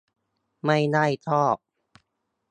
[0.65, 1.55] ไม่ได้ชอบ